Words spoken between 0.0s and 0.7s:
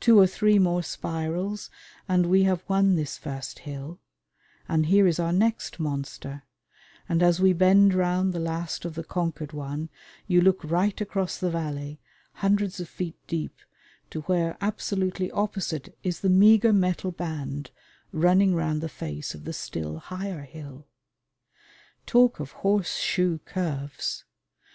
Two or three